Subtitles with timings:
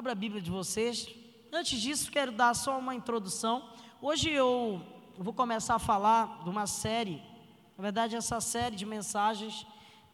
[0.00, 1.06] Abra a Bíblia de vocês.
[1.52, 3.68] Antes disso, quero dar só uma introdução.
[4.00, 4.82] Hoje eu
[5.18, 7.22] vou começar a falar de uma série.
[7.76, 9.66] Na verdade, essa série de mensagens,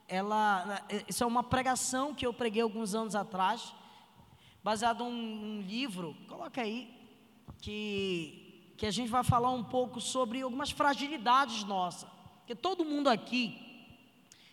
[0.09, 3.73] ela, isso é uma pregação que eu preguei alguns anos atrás,
[4.61, 6.17] baseado em um, um livro.
[6.27, 6.93] Coloca aí
[7.63, 12.11] que que a gente vai falar um pouco sobre algumas fragilidades nossas.
[12.39, 13.87] Porque todo mundo aqui,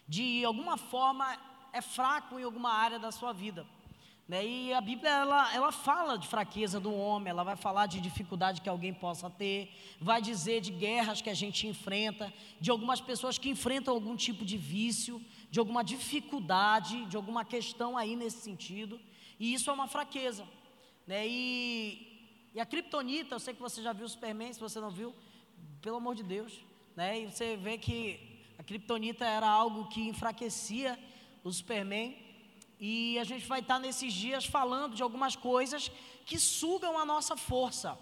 [0.07, 1.35] de alguma forma,
[1.71, 3.65] é fraco em alguma área da sua vida.
[4.27, 4.45] Né?
[4.45, 8.61] E a Bíblia ela, ela fala de fraqueza do homem, ela vai falar de dificuldade
[8.61, 13.37] que alguém possa ter, vai dizer de guerras que a gente enfrenta, de algumas pessoas
[13.37, 15.21] que enfrentam algum tipo de vício,
[15.51, 18.99] de alguma dificuldade, de alguma questão aí nesse sentido,
[19.39, 20.47] e isso é uma fraqueza.
[21.05, 21.27] Né?
[21.27, 24.89] E, e a criptonita, eu sei que você já viu o Superman, se você não
[24.89, 25.13] viu,
[25.81, 26.53] pelo amor de Deus,
[26.95, 27.19] né?
[27.19, 28.19] e você vê que
[28.57, 30.97] a criptonita era algo que enfraquecia
[31.43, 32.15] o Superman,
[32.85, 35.89] e a gente vai estar nesses dias falando de algumas coisas
[36.25, 37.97] que sugam a nossa força.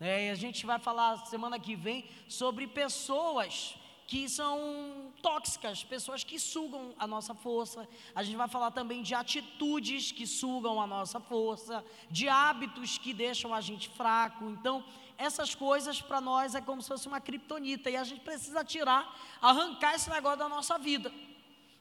[0.00, 3.74] É, a gente vai falar semana que vem sobre pessoas
[4.06, 7.86] que são tóxicas, pessoas que sugam a nossa força.
[8.14, 13.12] A gente vai falar também de atitudes que sugam a nossa força, de hábitos que
[13.12, 14.46] deixam a gente fraco.
[14.46, 14.82] Então,
[15.18, 19.14] essas coisas para nós é como se fosse uma criptonita e a gente precisa tirar,
[19.42, 21.12] arrancar esse negócio da nossa vida.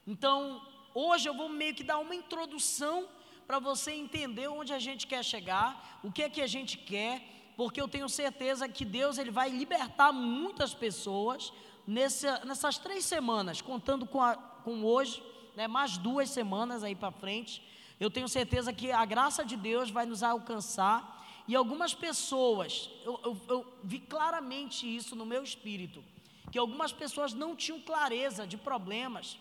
[0.05, 0.61] Então,
[0.93, 3.07] Hoje eu vou meio que dar uma introdução
[3.47, 7.21] para você entender onde a gente quer chegar, o que é que a gente quer,
[7.55, 11.53] porque eu tenho certeza que Deus ele vai libertar muitas pessoas
[11.87, 15.23] nessa, nessas três semanas, contando com, a, com hoje,
[15.55, 17.63] né, mais duas semanas aí para frente.
[17.99, 23.19] Eu tenho certeza que a graça de Deus vai nos alcançar e algumas pessoas, eu,
[23.23, 26.03] eu, eu vi claramente isso no meu espírito,
[26.51, 29.37] que algumas pessoas não tinham clareza de problemas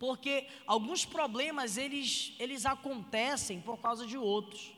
[0.00, 4.72] porque alguns problemas eles, eles acontecem por causa de outros.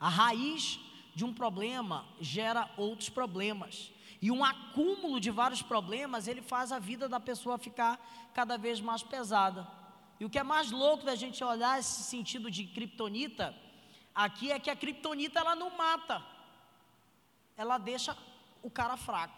[0.00, 0.80] A raiz
[1.14, 3.92] de um problema gera outros problemas.
[4.20, 8.00] E um acúmulo de vários problemas, ele faz a vida da pessoa ficar
[8.32, 9.68] cada vez mais pesada.
[10.18, 13.54] E o que é mais louco da gente olhar esse sentido de criptonita,
[14.14, 16.24] aqui é que a criptonita ela não mata.
[17.58, 18.16] Ela deixa
[18.62, 19.36] o cara fraco.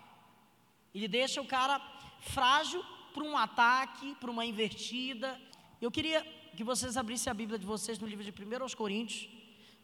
[0.95, 1.81] Ele deixa o cara
[2.21, 2.85] frágil
[3.19, 5.41] para um ataque, para uma invertida.
[5.81, 6.23] Eu queria
[6.57, 9.29] que vocês abrissem a Bíblia de vocês no livro de 1 aos Coríntios,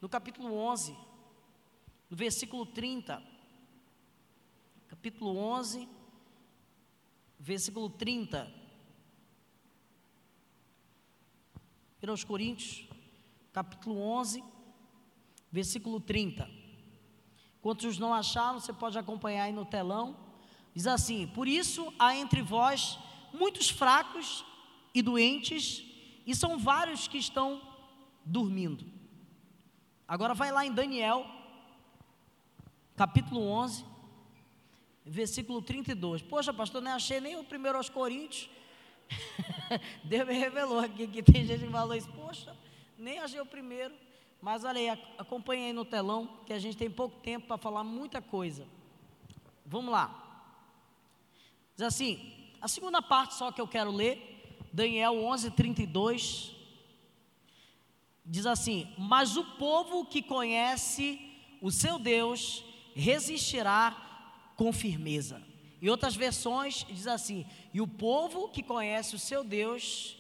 [0.01, 0.97] no capítulo 11,
[2.09, 3.21] no versículo 30.
[4.87, 5.89] Capítulo 11,
[7.41, 8.49] versículo 30.
[12.01, 12.87] 1 aos Coríntios,
[13.53, 14.45] capítulo 11,
[15.51, 16.49] versículo 30.
[17.61, 20.17] Quantos não acharam, você pode acompanhar aí no telão.
[20.73, 22.97] Diz assim: Por isso há entre vós
[23.35, 24.45] muitos fracos
[24.95, 25.85] e doentes,
[26.25, 27.61] e são vários que estão
[28.25, 28.87] dormindo.
[30.07, 31.27] Agora vai lá em Daniel,
[32.97, 33.85] capítulo 11,
[35.05, 36.23] versículo 32.
[36.23, 38.49] Poxa, pastor, não achei nem o primeiro aos Coríntios.
[40.05, 42.09] Deus me revelou aqui que tem gente que falou isso.
[42.13, 42.57] Poxa,
[42.97, 43.95] nem achei o primeiro.
[44.41, 47.83] Mas olha aí, acompanha aí no telão, que a gente tem pouco tempo para falar
[47.83, 48.67] muita coisa.
[49.67, 50.21] Vamos lá.
[51.75, 56.57] Diz assim: a segunda parte só que eu quero ler, Daniel 11, 32,
[58.25, 61.21] diz assim: Mas o povo que conhece
[61.61, 62.65] o seu Deus
[62.95, 63.95] resistirá
[64.57, 65.43] com firmeza.
[65.83, 67.45] Em outras versões diz assim:
[67.75, 70.17] E o povo que conhece o seu Deus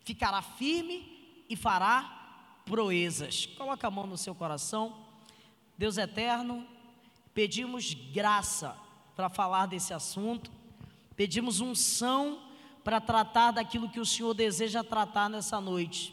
[0.00, 3.44] ficará firme e fará proezas.
[3.44, 5.04] Coloca a mão no seu coração.
[5.76, 6.66] Deus eterno,
[7.34, 8.74] pedimos graça
[9.14, 10.63] para falar desse assunto.
[11.16, 12.42] Pedimos unção
[12.82, 16.12] para tratar daquilo que o Senhor deseja tratar nessa noite.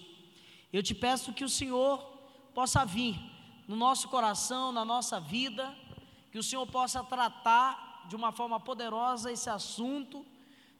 [0.72, 2.00] Eu te peço que o Senhor
[2.54, 3.20] possa vir
[3.68, 5.76] no nosso coração, na nossa vida,
[6.32, 10.26] que o Senhor possa tratar de uma forma poderosa esse assunto,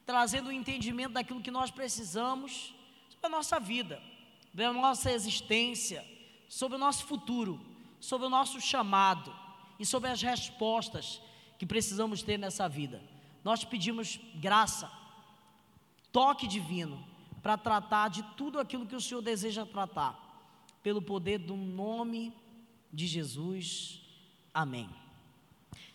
[0.06, 2.74] trazendo o entendimento daquilo que nós precisamos
[3.08, 4.02] sobre a nossa vida,
[4.50, 6.06] sobre a nossa existência,
[6.48, 7.60] sobre o nosso futuro,
[8.00, 9.34] sobre o nosso chamado
[9.78, 11.20] e sobre as respostas
[11.58, 13.02] que precisamos ter nessa vida
[13.44, 14.90] nós pedimos graça,
[16.12, 17.04] toque divino,
[17.42, 20.18] para tratar de tudo aquilo que o Senhor deseja tratar,
[20.82, 22.32] pelo poder do nome
[22.92, 24.00] de Jesus.
[24.54, 24.88] Amém.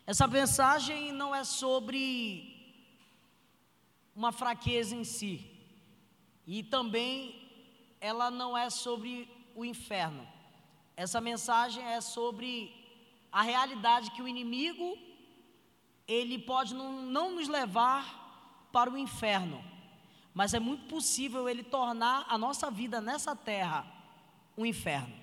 [0.06, 2.54] Essa mensagem não é sobre
[4.16, 5.50] uma fraqueza em si,
[6.46, 7.48] e também
[8.02, 10.28] ela não é sobre o inferno.
[10.96, 12.74] Essa mensagem é sobre
[13.32, 14.98] a realidade que o inimigo
[16.08, 19.64] ele pode não, não nos levar para o inferno,
[20.34, 23.86] mas é muito possível ele tornar a nossa vida nessa terra
[24.58, 25.14] um inferno.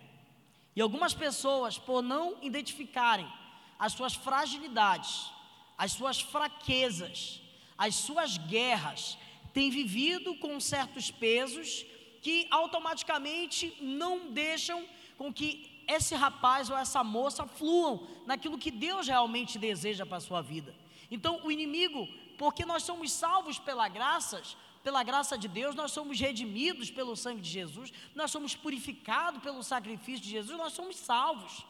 [0.77, 3.31] E algumas pessoas, por não identificarem
[3.79, 5.31] as suas fragilidades,
[5.79, 7.41] as suas fraquezas,
[7.77, 9.19] as suas guerras,
[9.53, 11.85] têm vivido com certos pesos
[12.21, 14.85] que automaticamente não deixam
[15.17, 20.21] com que esse rapaz ou essa moça fluam naquilo que Deus realmente deseja para a
[20.21, 20.75] sua vida.
[21.11, 22.09] Então, o inimigo,
[22.39, 24.43] porque nós somos salvos pela graça,
[24.83, 29.63] pela graça de Deus, nós somos redimidos pelo sangue de Jesus, nós somos purificados pelo
[29.63, 31.65] sacrifício de Jesus, nós somos salvos.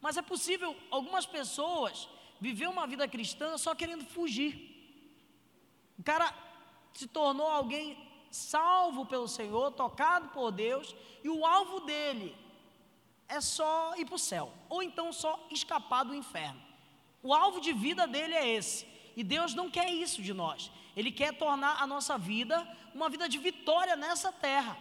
[0.00, 2.08] Mas é possível algumas pessoas
[2.40, 4.52] viver uma vida cristã só querendo fugir.
[5.98, 6.34] O cara
[6.94, 7.96] se tornou alguém
[8.30, 12.34] salvo pelo Senhor, tocado por Deus, e o alvo dele
[13.30, 16.60] é só ir para o céu, ou então só escapar do inferno.
[17.22, 18.86] O alvo de vida dele é esse.
[19.16, 20.70] E Deus não quer isso de nós.
[20.96, 24.76] Ele quer tornar a nossa vida uma vida de vitória nessa terra.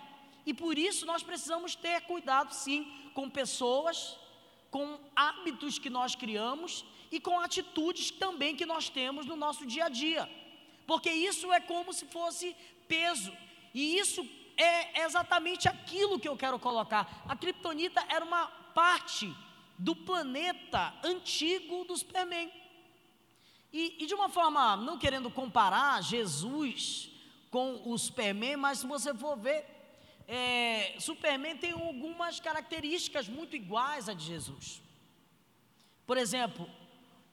[0.46, 4.18] E por isso nós precisamos ter cuidado, sim, com pessoas,
[4.72, 9.86] com hábitos que nós criamos e com atitudes também que nós temos no nosso dia
[9.86, 10.30] a dia.
[10.88, 12.56] Porque isso é como se fosse
[12.88, 13.31] peso.
[13.74, 14.28] E isso
[14.61, 17.23] é exatamente aquilo que eu quero colocar.
[17.27, 19.33] A criptonita era uma parte
[19.77, 22.51] do planeta antigo do Superman.
[23.71, 27.09] E, e, de uma forma, não querendo comparar Jesus
[27.50, 29.65] com o Superman, mas se você for ver,
[30.27, 34.81] é, Superman tem algumas características muito iguais a de Jesus.
[36.05, 36.69] Por exemplo,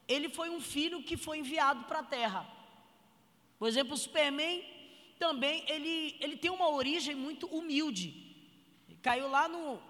[0.06, 2.46] ele foi um filho que foi enviado para a Terra.
[3.58, 4.62] Por exemplo, o Superman
[5.18, 8.26] também ele, ele tem uma origem muito humilde.
[9.02, 9.80] Caiu lá no,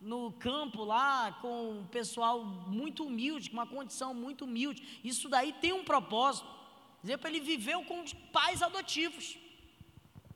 [0.00, 5.00] no campo lá com um pessoal muito humilde, com uma condição muito humilde.
[5.04, 6.46] Isso daí tem um propósito.
[7.00, 9.38] Por exemplo, ele viveu com os pais adotivos.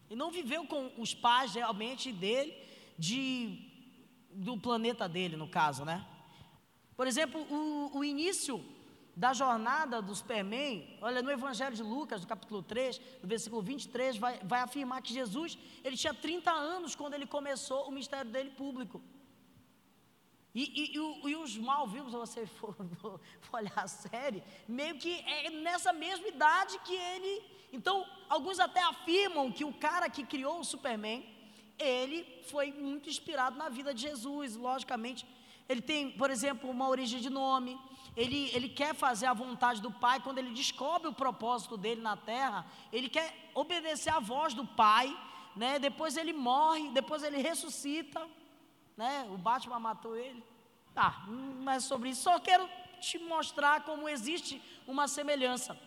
[0.09, 2.55] E não viveu com os pais realmente dele,
[2.99, 3.59] de,
[4.31, 6.07] do planeta dele, no caso, né?
[6.97, 8.63] Por exemplo, o, o início
[9.15, 14.17] da jornada do Superman, olha, no Evangelho de Lucas, no capítulo 3, no versículo 23,
[14.17, 18.51] vai, vai afirmar que Jesus, ele tinha 30 anos quando ele começou o ministério dele
[18.51, 19.03] público.
[20.55, 23.21] E, e, e, e os mal-vivos, se você for, for,
[23.53, 27.43] olhar a série, meio que é nessa mesma idade que ele.
[27.73, 31.25] Então, alguns até afirmam que o cara que criou o Superman,
[31.79, 35.27] ele foi muito inspirado na vida de Jesus, logicamente.
[35.69, 37.79] Ele tem, por exemplo, uma origem de nome.
[38.17, 40.21] Ele, ele quer fazer a vontade do Pai.
[40.21, 45.17] Quando ele descobre o propósito dele na terra, ele quer obedecer à voz do Pai.
[45.57, 45.79] Né?
[45.79, 48.27] Depois ele morre, depois ele ressuscita
[48.97, 49.27] né?
[49.31, 50.43] O Batman matou ele.
[50.95, 52.23] Tá, não é sobre isso.
[52.23, 52.69] Só quero
[53.01, 55.79] te mostrar como existe uma semelhança.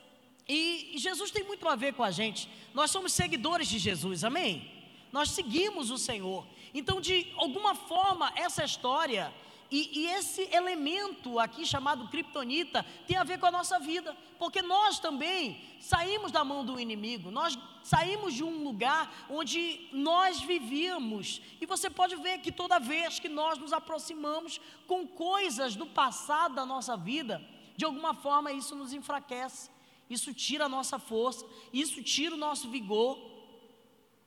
[0.48, 2.50] E Jesus tem muito a ver com a gente.
[2.74, 4.72] Nós somos seguidores de Jesus, amém?
[5.12, 6.46] Nós seguimos o Senhor.
[6.74, 9.34] Então, de alguma forma, essa história
[9.70, 14.62] e, e, esse elemento aqui chamado criptonita tem a ver com a nossa vida, porque
[14.62, 21.42] nós também saímos da mão do inimigo, nós saímos de um lugar onde nós vivíamos,
[21.60, 26.56] e você pode ver que toda vez que nós nos aproximamos com coisas do passado
[26.56, 27.44] da nossa vida,
[27.76, 29.70] de alguma forma isso nos enfraquece,
[30.10, 33.20] isso tira a nossa força, isso tira o nosso vigor.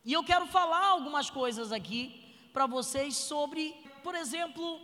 [0.04, 4.80] E eu quero falar algumas coisas aqui para vocês sobre, por exemplo,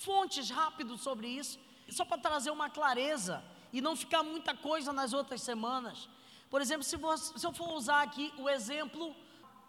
[0.00, 5.12] fontes rápido sobre isso, só para trazer uma clareza e não ficar muita coisa nas
[5.12, 6.08] outras semanas.
[6.48, 9.14] Por exemplo, se, você, se eu for usar aqui o exemplo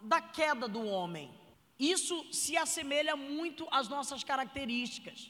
[0.01, 1.29] da queda do homem,
[1.77, 5.29] isso se assemelha muito às nossas características.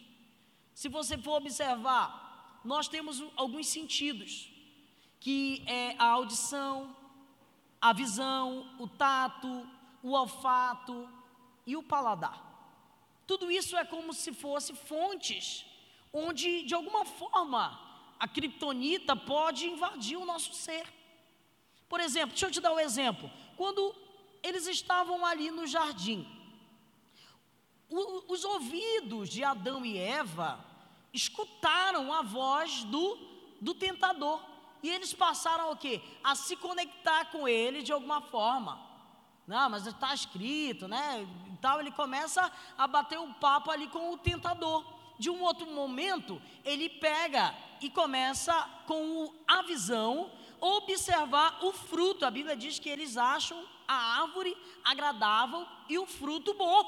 [0.73, 4.51] Se você for observar, nós temos alguns sentidos,
[5.19, 6.95] que é a audição,
[7.81, 9.67] a visão, o tato,
[10.03, 11.09] o olfato
[11.65, 12.50] e o paladar.
[13.31, 15.65] Tudo isso é como se fosse fontes
[16.11, 17.79] onde, de alguma forma,
[18.19, 20.85] a criptonita pode invadir o nosso ser.
[21.87, 23.31] Por exemplo, deixa eu te dar um exemplo.
[23.55, 23.95] Quando
[24.43, 26.27] eles estavam ali no jardim,
[27.89, 30.59] o, os ouvidos de Adão e Eva
[31.13, 33.17] escutaram a voz do,
[33.61, 34.43] do tentador.
[34.83, 36.01] E eles passaram o quê?
[36.21, 38.77] A se conectar com ele de alguma forma.
[39.47, 41.25] Não, mas está escrito, né?
[41.61, 44.83] Então ele começa a bater um papo ali com o tentador.
[45.19, 48.51] De um outro momento, ele pega e começa
[48.87, 52.25] com a visão observar o fruto.
[52.25, 56.83] A Bíblia diz que eles acham a árvore agradável e o fruto bom.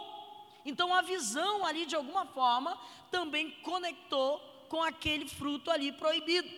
[0.65, 2.75] Então a visão ali de alguma forma
[3.11, 4.39] também conectou
[4.69, 6.49] com aquele fruto ali proibido.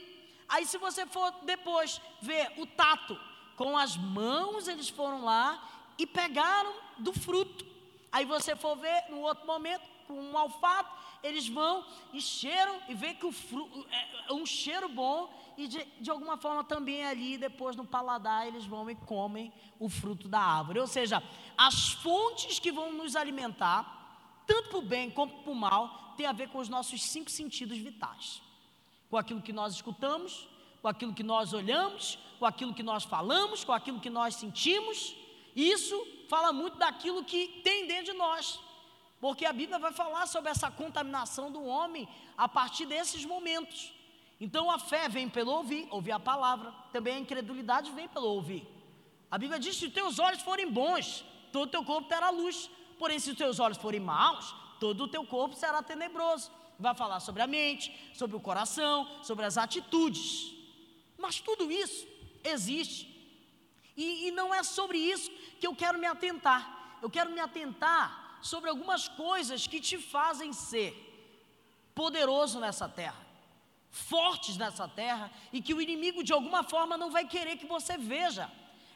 [0.48, 3.20] Aí se você for depois ver o tato,
[3.58, 5.62] com as mãos eles foram lá
[5.98, 7.75] e pegaram do fruto.
[8.16, 10.90] Aí você for ver, no outro momento, com um olfato,
[11.22, 15.68] eles vão e cheiram e vê que o fruto é, é um cheiro bom e
[15.68, 20.30] de, de alguma forma também ali depois no paladar eles vão e comem o fruto
[20.30, 20.80] da árvore.
[20.80, 21.22] Ou seja,
[21.58, 23.84] as fontes que vão nos alimentar,
[24.48, 27.30] tanto para o bem como para o mal, tem a ver com os nossos cinco
[27.30, 28.42] sentidos vitais.
[29.10, 30.48] Com aquilo que nós escutamos,
[30.82, 35.25] com aquilo que nós olhamos, com aquilo que nós falamos, com aquilo que nós sentimos.
[35.56, 35.96] Isso
[36.28, 38.60] fala muito daquilo que tem dentro de nós.
[39.22, 42.08] Porque a Bíblia vai falar sobre essa contaminação do homem
[42.38, 43.94] a partir desses momentos.
[44.40, 46.72] Então a fé vem pelo ouvir, ouvir a palavra.
[46.92, 48.68] Também a incredulidade vem pelo ouvir.
[49.32, 52.70] A Bíblia diz: se os teus olhos forem bons, todo o teu corpo terá luz.
[53.00, 56.52] Porém, se os teus olhos forem maus, todo o teu corpo será tenebroso.
[56.78, 60.54] Vai falar sobre a mente, sobre o coração, sobre as atitudes.
[61.18, 62.06] Mas tudo isso
[62.44, 63.15] existe.
[63.96, 66.98] E, e não é sobre isso que eu quero me atentar.
[67.02, 70.94] Eu quero me atentar sobre algumas coisas que te fazem ser
[71.94, 73.26] poderoso nessa terra
[73.96, 77.98] fortes nessa terra e que o inimigo de alguma forma não vai querer que você
[77.98, 78.52] veja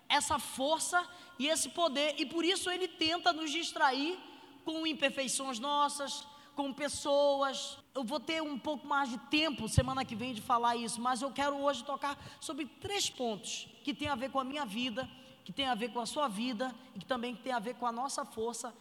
[0.10, 4.20] essa força e esse poder, e por isso ele tenta nos distrair
[4.66, 6.28] com imperfeições nossas,
[6.60, 7.78] com pessoas.
[7.96, 11.22] Eu vou ter um pouco mais de tempo semana que vem de falar isso, mas
[11.22, 15.10] eu quero hoje tocar sobre três pontos que tem a ver com a minha vida,
[15.46, 17.86] que tem a ver com a sua vida e que também tem a ver com
[17.86, 18.76] a nossa força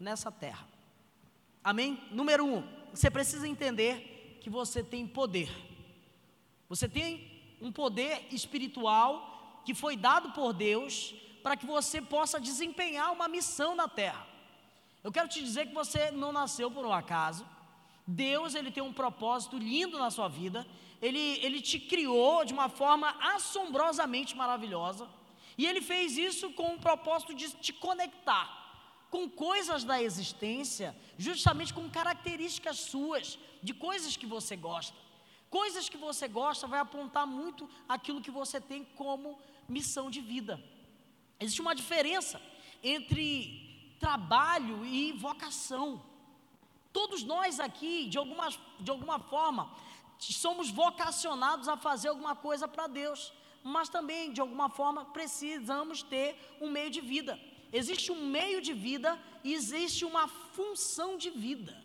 [0.00, 0.66] nessa terra.
[1.62, 2.02] Amém?
[2.10, 5.48] Número um, você precisa entender que você tem poder.
[6.68, 13.12] Você tem um poder espiritual que foi dado por Deus para que você possa desempenhar
[13.12, 14.29] uma missão na terra.
[15.02, 17.46] Eu quero te dizer que você não nasceu por um acaso.
[18.06, 20.66] Deus, ele tem um propósito lindo na sua vida.
[21.00, 25.08] Ele, ele te criou de uma forma assombrosamente maravilhosa.
[25.56, 28.58] E ele fez isso com o propósito de te conectar
[29.10, 34.96] com coisas da existência, justamente com características suas, de coisas que você gosta.
[35.48, 39.38] Coisas que você gosta vai apontar muito aquilo que você tem como
[39.68, 40.62] missão de vida.
[41.40, 42.40] Existe uma diferença
[42.82, 43.69] entre
[44.00, 46.02] trabalho e vocação.
[46.92, 48.48] Todos nós aqui, de alguma,
[48.80, 49.70] de alguma forma,
[50.18, 56.36] somos vocacionados a fazer alguma coisa para Deus, mas também, de alguma forma, precisamos ter
[56.60, 57.38] um meio de vida.
[57.72, 61.76] Existe um meio de vida e existe uma função de vida.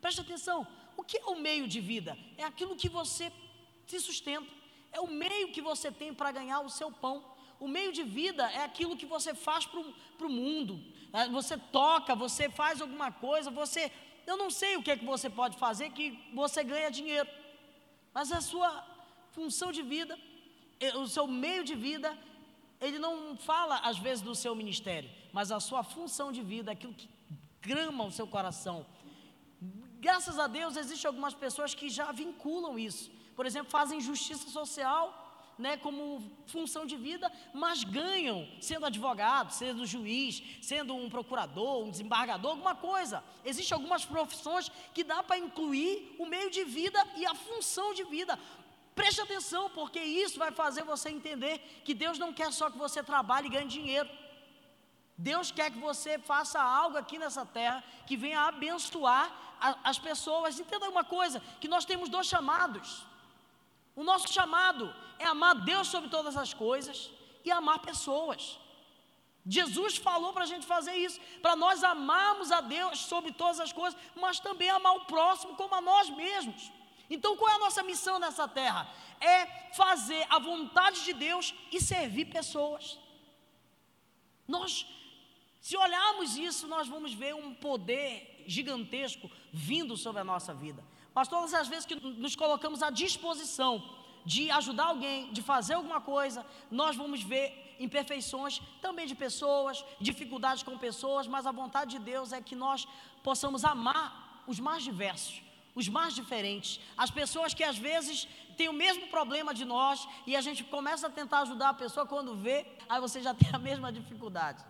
[0.00, 2.16] Preste atenção, o que é o meio de vida?
[2.36, 3.32] É aquilo que você
[3.86, 4.52] se sustenta,
[4.92, 7.31] é o meio que você tem para ganhar o seu pão.
[7.64, 10.74] O meio de vida é aquilo que você faz para o mundo.
[11.12, 13.82] É, você toca, você faz alguma coisa, você.
[14.26, 17.28] Eu não sei o que é que você pode fazer que você ganha dinheiro.
[18.12, 18.70] Mas a sua
[19.30, 20.18] função de vida,
[20.96, 22.10] o seu meio de vida,
[22.80, 26.94] ele não fala às vezes do seu ministério, mas a sua função de vida, aquilo
[26.94, 27.08] que
[27.60, 28.84] grama o seu coração.
[30.00, 33.08] Graças a Deus, existem algumas pessoas que já vinculam isso.
[33.36, 35.21] Por exemplo, fazem justiça social
[35.58, 41.90] né, como função de vida, mas ganham sendo advogado, sendo juiz, sendo um procurador, um
[41.90, 43.22] desembargador, alguma coisa.
[43.44, 48.04] Existem algumas profissões que dá para incluir o meio de vida e a função de
[48.04, 48.38] vida.
[48.94, 53.02] Preste atenção, porque isso vai fazer você entender que Deus não quer só que você
[53.02, 54.08] trabalhe e ganhe dinheiro.
[55.16, 60.58] Deus quer que você faça algo aqui nessa terra que venha abençoar a, as pessoas.
[60.58, 63.06] Entenda uma coisa: que nós temos dois chamados.
[63.94, 67.10] O nosso chamado é amar Deus sobre todas as coisas
[67.44, 68.58] e amar pessoas.
[69.44, 73.72] Jesus falou para a gente fazer isso, para nós amarmos a Deus sobre todas as
[73.72, 76.70] coisas, mas também amar o próximo como a nós mesmos.
[77.10, 78.88] Então, qual é a nossa missão nessa terra?
[79.20, 82.98] É fazer a vontade de Deus e servir pessoas.
[84.46, 84.86] Nós,
[85.60, 90.82] se olharmos isso, nós vamos ver um poder gigantesco vindo sobre a nossa vida.
[91.14, 93.82] Mas todas as vezes que nos colocamos à disposição
[94.24, 100.62] de ajudar alguém, de fazer alguma coisa, nós vamos ver imperfeições também de pessoas, dificuldades
[100.62, 102.86] com pessoas, mas a vontade de Deus é que nós
[103.22, 105.42] possamos amar os mais diversos,
[105.74, 110.36] os mais diferentes, as pessoas que às vezes têm o mesmo problema de nós e
[110.36, 113.58] a gente começa a tentar ajudar a pessoa quando vê, aí você já tem a
[113.58, 114.64] mesma dificuldade.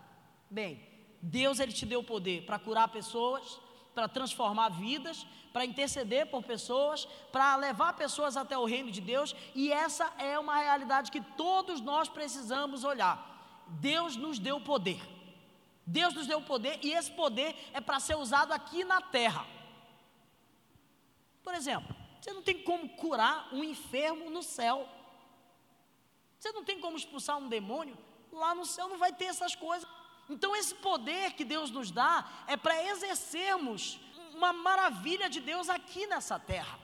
[0.50, 0.80] Bem,
[1.20, 3.60] Deus ele te deu o poder para curar pessoas,
[3.94, 9.34] para transformar vidas, para interceder por pessoas, para levar pessoas até o reino de Deus,
[9.54, 13.64] e essa é uma realidade que todos nós precisamos olhar.
[13.68, 15.00] Deus nos deu poder.
[15.86, 19.46] Deus nos deu poder e esse poder é para ser usado aqui na terra.
[21.42, 24.88] Por exemplo, você não tem como curar um enfermo no céu.
[26.38, 27.98] Você não tem como expulsar um demônio.
[28.32, 29.88] Lá no céu não vai ter essas coisas.
[30.30, 33.98] Então, esse poder que Deus nos dá é para exercermos
[34.34, 36.78] uma maravilha de Deus aqui nessa terra.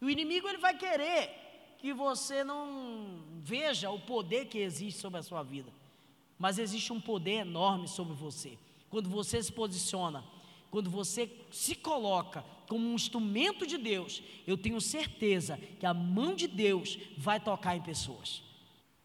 [0.00, 5.22] O inimigo ele vai querer que você não veja o poder que existe sobre a
[5.22, 5.72] sua vida.
[6.38, 8.58] Mas existe um poder enorme sobre você.
[8.90, 10.24] Quando você se posiciona,
[10.70, 16.34] quando você se coloca como um instrumento de Deus, eu tenho certeza que a mão
[16.34, 18.42] de Deus vai tocar em pessoas.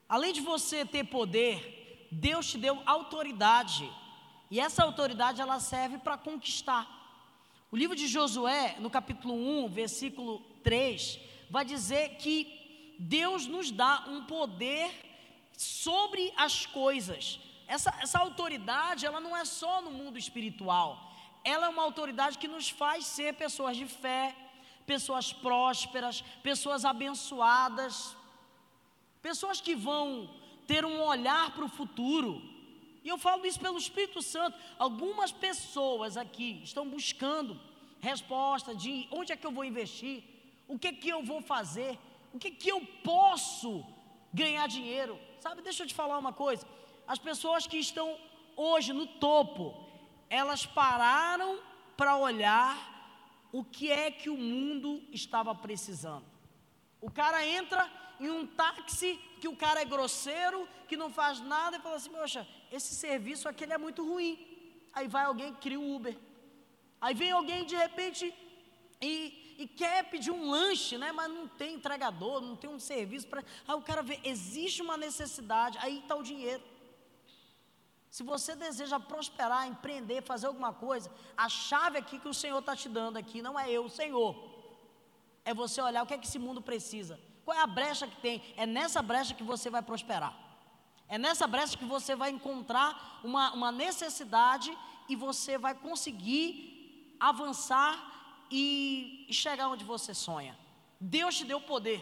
[0.07, 3.89] Além de você ter poder, Deus te deu autoridade.
[4.51, 7.02] E essa autoridade ela serve para conquistar.
[7.73, 14.05] O livro de Josué, no capítulo 1, versículo 3, vai dizer que Deus nos dá
[14.09, 14.91] um poder
[15.57, 17.39] sobre as coisas.
[17.67, 22.47] Essa, essa autoridade, ela não é só no mundo espiritual, ela é uma autoridade que
[22.47, 24.35] nos faz ser pessoas de fé,
[24.85, 28.15] pessoas prósperas, pessoas abençoadas,
[29.19, 30.29] pessoas que vão
[30.67, 32.52] ter um olhar para o futuro.
[33.03, 34.57] E eu falo isso pelo Espírito Santo.
[34.79, 37.59] Algumas pessoas aqui estão buscando
[37.99, 40.23] resposta de onde é que eu vou investir,
[40.67, 41.97] o que é que eu vou fazer,
[42.33, 43.85] o que é que eu posso
[44.33, 45.19] ganhar dinheiro.
[45.39, 46.65] Sabe, deixa eu te falar uma coisa.
[47.07, 48.17] As pessoas que estão
[48.55, 49.63] hoje no topo,
[50.29, 51.59] elas pararam
[51.97, 52.91] para olhar
[53.51, 56.25] o que é que o mundo estava precisando.
[56.99, 61.77] O cara entra em um táxi que o cara é grosseiro, que não faz nada,
[61.77, 64.47] e fala assim: Poxa, esse serviço aqui é muito ruim.
[64.93, 66.17] Aí vai alguém cria o Uber.
[67.01, 68.33] Aí vem alguém de repente
[69.01, 71.11] e, e quer pedir um lanche, né?
[71.11, 73.43] Mas não tem entregador, não tem um serviço para.
[73.67, 76.63] Aí o cara vê, existe uma necessidade, aí está o dinheiro.
[78.09, 82.75] Se você deseja prosperar, empreender, fazer alguma coisa, a chave aqui que o Senhor está
[82.75, 84.31] te dando aqui não é eu, o Senhor.
[85.43, 87.19] É você olhar o que é que esse mundo precisa.
[87.45, 88.41] Qual é a brecha que tem?
[88.55, 90.33] É nessa brecha que você vai prosperar.
[91.07, 94.75] É nessa brecha que você vai encontrar uma, uma necessidade
[95.09, 98.13] e você vai conseguir avançar
[98.49, 100.57] e, chegar onde você sonha.
[100.99, 102.01] Deus te deu poder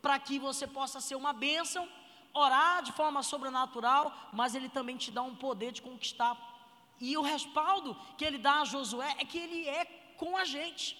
[0.00, 1.88] para que você possa ser uma bênção,
[2.34, 6.36] orar de forma sobrenatural, mas Ele também te dá um poder de conquistar.
[7.00, 9.84] E o respaldo que Ele dá a Josué é que Ele é
[10.16, 10.96] com a gente.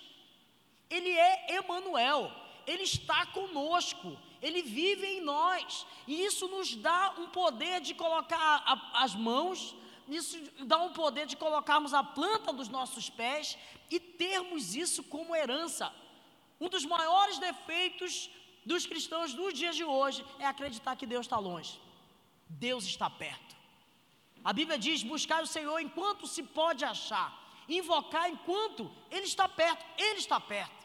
[0.91, 2.31] Ele é Emanuel.
[2.67, 8.63] Ele está conosco, Ele vive em nós, e isso nos dá um poder de colocar
[8.67, 9.75] a, as mãos,
[10.09, 13.57] isso dá um poder de colocarmos a planta dos nossos pés
[13.91, 15.93] e termos isso como herança.
[16.61, 18.31] Um dos maiores defeitos
[18.65, 21.81] dos cristãos dos dias de hoje é acreditar que Deus está longe.
[22.49, 23.57] Deus está perto.
[24.45, 27.29] A Bíblia diz: buscar o Senhor enquanto se pode achar,
[27.69, 30.82] invocar enquanto Ele está perto, Ele está perto.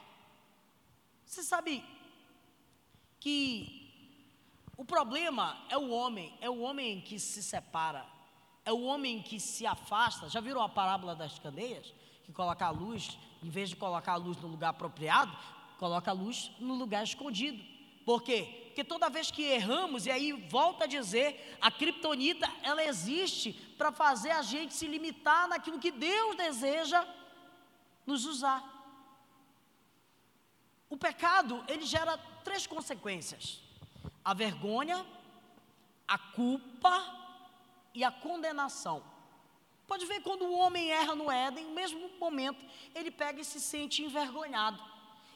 [1.28, 1.84] Você sabe
[3.20, 3.92] que
[4.78, 8.06] o problema é o homem, é o homem que se separa,
[8.64, 10.30] é o homem que se afasta.
[10.30, 11.92] Já viram a parábola das candeias?
[12.24, 15.36] Que coloca a luz, em vez de colocar a luz no lugar apropriado,
[15.78, 17.62] coloca a luz no lugar escondido.
[18.06, 18.64] Por quê?
[18.68, 23.92] Porque toda vez que erramos, e aí volta a dizer, a criptonita ela existe para
[23.92, 27.06] fazer a gente se limitar naquilo que Deus deseja
[28.06, 28.77] nos usar.
[30.90, 33.60] O pecado, ele gera três consequências:
[34.24, 35.04] a vergonha,
[36.06, 37.04] a culpa
[37.94, 39.02] e a condenação.
[39.86, 43.60] Pode ver quando o homem erra no Éden, no mesmo momento, ele pega e se
[43.60, 44.82] sente envergonhado.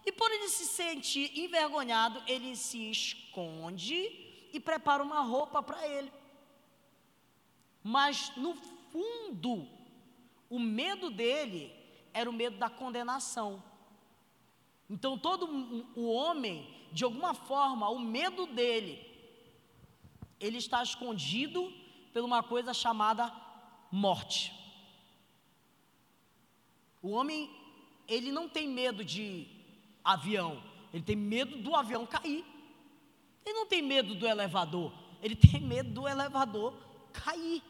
[0.05, 6.13] E por ele se sentir envergonhado, ele se esconde e prepara uma roupa para ele.
[7.83, 8.55] Mas no
[8.91, 9.69] fundo,
[10.51, 11.73] o medo dele
[12.13, 13.63] era o medo da condenação.
[14.93, 15.47] Então, todo
[15.97, 19.01] o homem, de alguma forma, o medo dele,
[20.39, 21.73] ele está escondido
[22.13, 23.33] por uma coisa chamada
[23.91, 24.53] morte.
[27.01, 27.51] O homem,
[28.07, 29.49] ele não tem medo de
[30.05, 32.45] avião, ele tem medo do avião cair.
[33.47, 36.75] Ele não tem medo do elevador, ele tem medo do elevador
[37.15, 37.63] cair.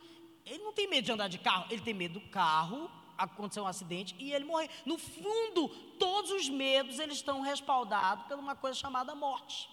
[0.45, 2.91] Ele não tem medo de andar de carro, ele tem medo do carro
[3.23, 4.69] aconteceu um acidente e ele morreu.
[4.85, 9.69] No fundo, todos os medos eles estão respaldados por uma coisa chamada morte.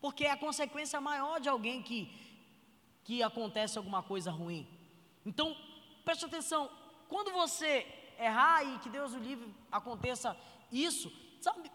[0.00, 2.10] Porque é a consequência maior de alguém que,
[3.04, 4.66] que acontece alguma coisa ruim.
[5.24, 5.56] Então,
[6.04, 6.70] preste atenção,
[7.08, 7.86] quando você
[8.18, 10.36] errar e que Deus o livre aconteça
[10.70, 11.70] isso, sabe,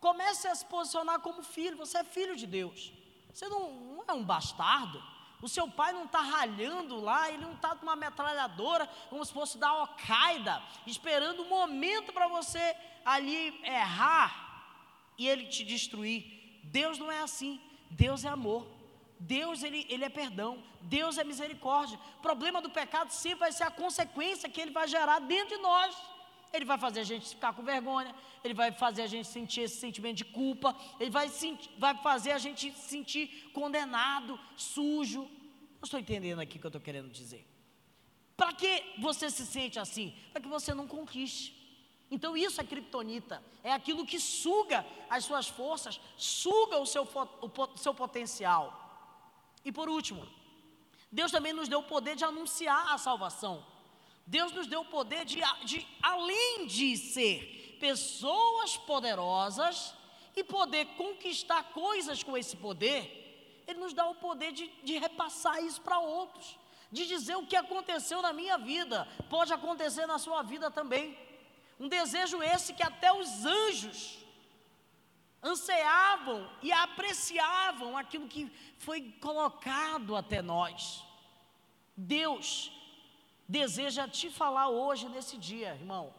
[0.00, 2.92] comece a se posicionar como filho, você é filho de Deus.
[3.32, 5.02] Você não, não é um bastardo.
[5.42, 9.32] O seu pai não está ralhando lá, ele não está com uma metralhadora, como se
[9.32, 14.46] fosse da Al-Qaeda, esperando um momento para você ali errar
[15.18, 16.60] e ele te destruir.
[16.64, 17.60] Deus não é assim.
[17.90, 18.66] Deus é amor.
[19.18, 21.98] Deus ele, ele é perdão, Deus é misericórdia.
[22.18, 25.62] O problema do pecado sempre vai ser a consequência que ele vai gerar dentro de
[25.62, 25.96] nós.
[26.56, 29.76] Ele vai fazer a gente ficar com vergonha, ele vai fazer a gente sentir esse
[29.76, 31.30] sentimento de culpa, ele vai,
[31.78, 35.22] vai fazer a gente se sentir condenado, sujo.
[35.22, 37.46] Não estou entendendo aqui o que eu estou querendo dizer.
[38.36, 40.14] Para que você se sente assim?
[40.32, 41.54] Para que você não conquiste.
[42.10, 47.76] Então isso é criptonita, é aquilo que suga as suas forças, suga o seu, o
[47.78, 48.64] seu potencial.
[49.64, 50.26] E por último,
[51.10, 53.64] Deus também nos deu o poder de anunciar a salvação.
[54.26, 59.94] Deus nos deu o poder de, de além de ser pessoas poderosas
[60.34, 65.62] e poder conquistar coisas com esse poder, Ele nos dá o poder de, de repassar
[65.62, 66.58] isso para outros,
[66.90, 71.16] de dizer o que aconteceu na minha vida, pode acontecer na sua vida também.
[71.78, 74.18] Um desejo esse que até os anjos
[75.42, 81.04] anseavam e apreciavam aquilo que foi colocado até nós.
[81.96, 82.72] Deus
[83.48, 86.12] deseja te falar hoje, nesse dia, irmão,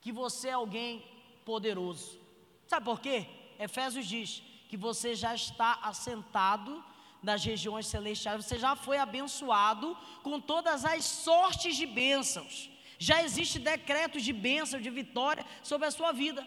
[0.00, 1.04] que você é alguém
[1.44, 2.18] poderoso.
[2.66, 3.26] Sabe por quê?
[3.58, 6.82] Efésios diz que você já está assentado
[7.22, 12.70] nas regiões celestiais, você já foi abençoado com todas as sortes de bênçãos.
[12.98, 16.46] Já existe decreto de bênção, de vitória sobre a sua vida.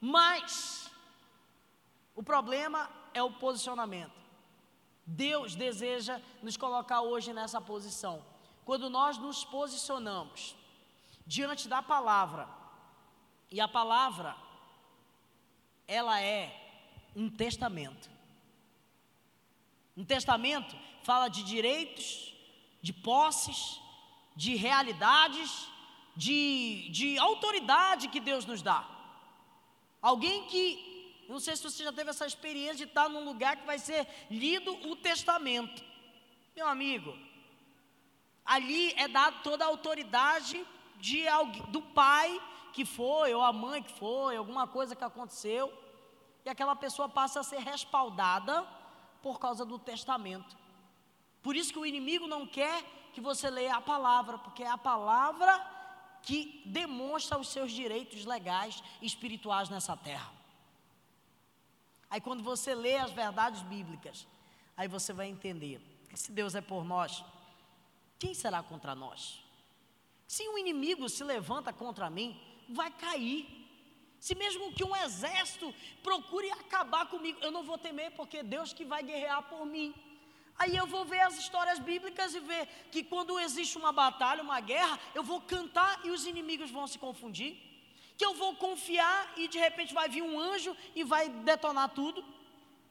[0.00, 0.90] Mas
[2.14, 4.18] o problema é o posicionamento.
[5.04, 8.22] Deus deseja nos colocar hoje nessa posição.
[8.68, 10.54] Quando nós nos posicionamos
[11.26, 12.46] diante da palavra,
[13.50, 14.36] e a palavra,
[15.86, 16.44] ela é
[17.16, 18.10] um testamento.
[19.96, 22.34] Um testamento fala de direitos,
[22.82, 23.80] de posses,
[24.36, 25.66] de realidades,
[26.14, 28.86] de, de autoridade que Deus nos dá.
[30.02, 33.64] Alguém que, não sei se você já teve essa experiência de estar num lugar que
[33.64, 35.82] vai ser lido o testamento.
[36.54, 37.27] Meu amigo,
[38.48, 41.24] ali é dada toda a autoridade de
[41.68, 42.40] do pai
[42.72, 45.70] que foi, ou a mãe que foi, alguma coisa que aconteceu,
[46.44, 48.66] e aquela pessoa passa a ser respaldada
[49.22, 50.56] por causa do testamento.
[51.42, 52.82] Por isso que o inimigo não quer
[53.12, 55.52] que você leia a palavra, porque é a palavra
[56.22, 60.32] que demonstra os seus direitos legais e espirituais nessa terra.
[62.10, 64.26] Aí quando você lê as verdades bíblicas,
[64.76, 67.22] aí você vai entender que se Deus é por nós,
[68.18, 69.42] quem será contra nós?
[70.26, 73.46] Se um inimigo se levanta contra mim, vai cair.
[74.20, 78.84] Se mesmo que um exército procure acabar comigo, eu não vou temer, porque Deus que
[78.84, 79.94] vai guerrear por mim.
[80.58, 84.60] Aí eu vou ver as histórias bíblicas e ver que quando existe uma batalha, uma
[84.60, 87.56] guerra, eu vou cantar e os inimigos vão se confundir.
[88.16, 92.24] Que eu vou confiar e de repente vai vir um anjo e vai detonar tudo.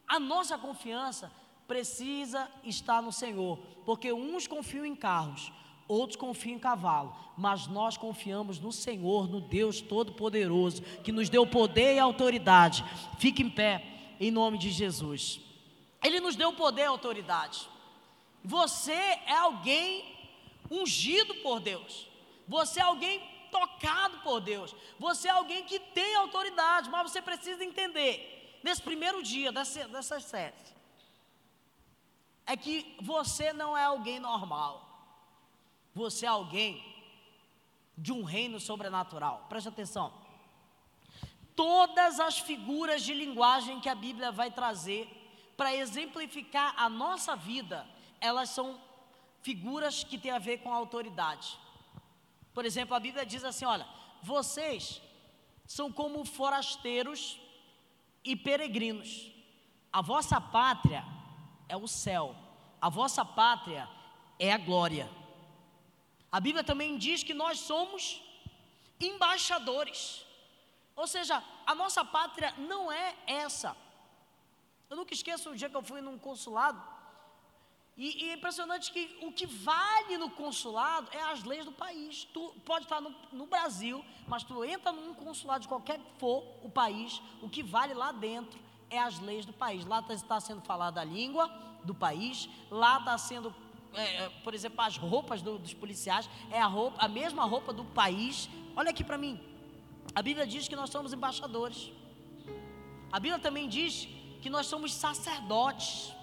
[0.07, 1.29] A nossa confiança
[1.67, 5.51] precisa estar no Senhor, porque uns confiam em carros,
[5.87, 11.45] outros confiam em cavalo, mas nós confiamos no Senhor, no Deus Todo-Poderoso, que nos deu
[11.45, 12.83] poder e autoridade.
[13.19, 13.85] Fique em pé,
[14.19, 15.39] em nome de Jesus.
[16.03, 17.67] Ele nos deu poder e autoridade.
[18.43, 20.05] Você é alguém
[20.71, 22.07] ungido por Deus.
[22.47, 24.75] Você é alguém tocado por Deus.
[24.99, 30.76] Você é alguém que tem autoridade, mas você precisa entender, nesse primeiro dia dessa, sete,
[32.47, 34.87] é que você não é alguém normal.
[35.93, 36.81] Você é alguém
[37.97, 39.45] de um reino sobrenatural.
[39.49, 40.13] Preste atenção.
[41.55, 45.09] Todas as figuras de linguagem que a Bíblia vai trazer
[45.57, 47.85] para exemplificar a nossa vida,
[48.21, 48.79] elas são
[49.41, 51.59] figuras que têm a ver com a autoridade.
[52.53, 53.87] Por exemplo, a Bíblia diz assim: olha,
[54.21, 55.01] vocês
[55.65, 57.39] são como forasteiros
[58.23, 59.31] e peregrinos.
[59.91, 61.03] A vossa pátria
[61.69, 62.35] é o céu,
[62.81, 63.87] a vossa pátria
[64.39, 65.09] é a glória.
[66.31, 68.21] A Bíblia também diz que nós somos
[68.99, 70.25] embaixadores.
[70.95, 73.75] Ou seja, a nossa pátria não é essa.
[74.89, 76.81] Eu nunca esqueço o dia que eu fui num consulado.
[77.95, 82.25] E, e, é impressionante que o que vale no consulado é as leis do país.
[82.25, 86.43] Tu pode estar no, no, Brasil, mas tu entra num consulado de qualquer que for
[86.61, 89.85] o país, o que vale lá dentro é as leis do país.
[89.85, 91.49] Lá está sendo falada a língua
[91.83, 93.53] do país, lá está sendo,
[93.93, 97.73] é, é, por exemplo, as roupas do, dos policiais, é a, roupa, a mesma roupa
[97.73, 98.49] do país.
[98.75, 99.39] Olha aqui para mim.
[100.13, 101.91] A Bíblia diz que nós somos embaixadores.
[103.11, 104.07] A Bíblia também diz
[104.41, 106.13] que nós somos sacerdotes,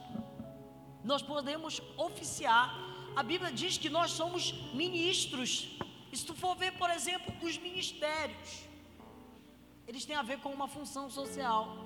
[1.03, 2.75] nós podemos oficiar.
[3.17, 5.71] A Bíblia diz que nós somos ministros.
[6.13, 8.65] E se tu for ver, por exemplo, os ministérios,
[9.87, 11.77] eles têm a ver com uma função social.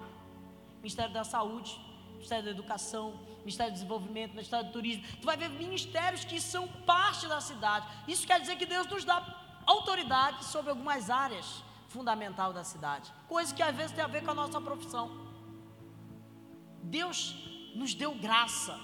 [0.79, 1.79] Ministério da Saúde,
[2.15, 5.05] Ministério da Educação, Ministério do Desenvolvimento, Ministério do Turismo.
[5.21, 7.87] Tu vai ver ministérios que são parte da cidade.
[8.07, 9.17] Isso quer dizer que Deus nos dá
[9.67, 14.31] autoridade sobre algumas áreas fundamentais da cidade, coisa que às vezes tem a ver com
[14.31, 15.11] a nossa profissão.
[16.83, 17.35] Deus
[17.75, 18.79] nos deu graça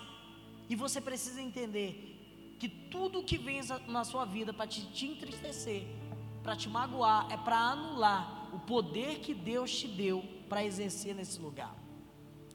[0.68, 5.86] e você precisa entender que tudo que vem na sua vida para te, te entristecer,
[6.42, 11.40] para te magoar, é para anular o poder que Deus te deu para exercer nesse
[11.40, 11.83] lugar.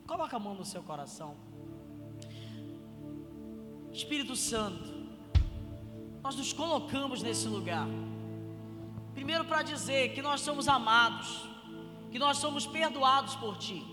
[0.09, 1.37] Coloca a mão no seu coração.
[3.93, 4.89] Espírito Santo,
[6.23, 7.85] nós nos colocamos nesse lugar.
[9.13, 11.47] Primeiro para dizer que nós somos amados,
[12.09, 13.85] que nós somos perdoados por Ti,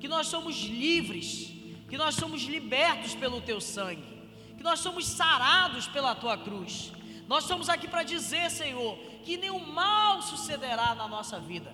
[0.00, 1.52] que nós somos livres,
[1.90, 6.90] que nós somos libertos pelo Teu sangue, que nós somos sarados pela Tua cruz.
[7.28, 11.70] Nós estamos aqui para dizer, Senhor, que nenhum mal sucederá na nossa vida,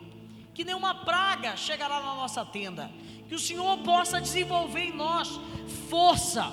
[0.56, 2.90] que nenhuma praga chegará na nossa tenda,
[3.28, 5.38] que o Senhor possa desenvolver em nós
[5.90, 6.50] força,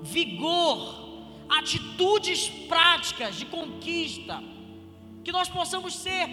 [0.00, 4.40] vigor, atitudes práticas de conquista,
[5.24, 6.28] que nós possamos ser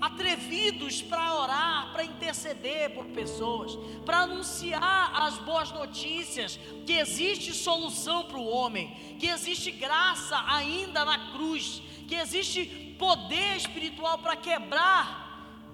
[0.00, 6.56] atrevidos para orar, para interceder por pessoas, para anunciar as boas notícias,
[6.86, 12.64] que existe solução para o homem, que existe graça ainda na cruz, que existe
[12.96, 15.29] poder espiritual para quebrar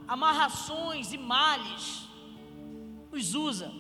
[0.07, 2.07] amarrações e males
[3.11, 3.73] nos usa.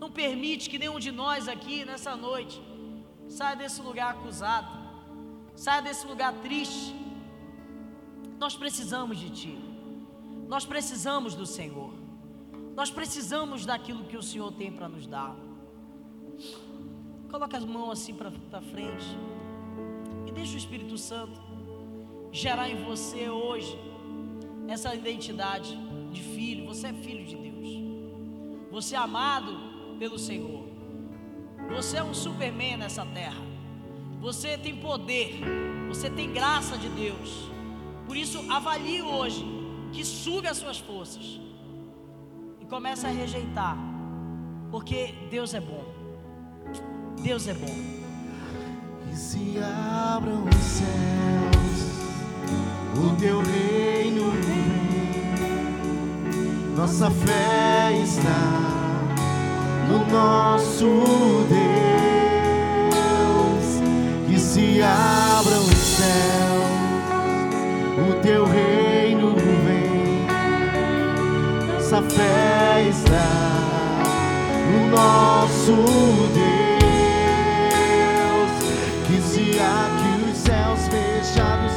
[0.00, 2.60] Não permite que nenhum de nós aqui nessa noite
[3.28, 4.68] saia desse lugar acusado,
[5.54, 6.94] saia desse lugar triste.
[8.38, 9.58] Nós precisamos de Ti,
[10.48, 11.92] nós precisamos do Senhor,
[12.74, 15.36] nós precisamos daquilo que o Senhor tem para nos dar.
[17.30, 19.06] Coloca as mãos assim para frente
[20.26, 21.40] e deixa o Espírito Santo
[22.32, 23.91] gerar em você hoje
[24.68, 25.76] essa identidade
[26.10, 26.66] de filho.
[26.66, 27.52] Você é filho de Deus.
[28.70, 30.66] Você é amado pelo Senhor.
[31.70, 33.42] Você é um superman nessa terra.
[34.20, 35.40] Você tem poder.
[35.88, 37.50] Você tem graça de Deus.
[38.06, 39.44] Por isso, avalie hoje
[39.92, 41.40] que suga as suas forças
[42.60, 43.76] e comece a rejeitar,
[44.70, 45.84] porque Deus é bom.
[47.22, 47.74] Deus é bom.
[49.08, 51.41] Que se abram os céus,
[52.96, 54.72] o teu reino vem.
[56.76, 58.82] Nossa fé está
[59.88, 61.72] no nosso Deus.
[64.28, 66.62] Que se abra o céu,
[68.08, 70.26] o teu reino vem.
[71.72, 73.28] Nossa fé está
[74.70, 75.74] no nosso
[76.34, 76.52] Deus.
[79.06, 81.71] Que se abra os céus fechados